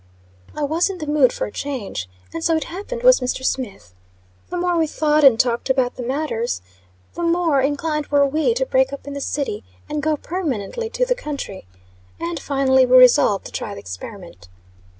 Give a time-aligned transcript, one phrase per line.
[0.55, 3.45] I was in the mood for a change, and so it happened was Mr.
[3.45, 3.93] Smith.
[4.49, 6.59] The more we thought and talked about the matters,
[7.13, 11.05] the more inclined were we to break up in the city, and go permanently to
[11.05, 11.67] the country.
[12.19, 14.49] And, finally, we resolved to try the experiment.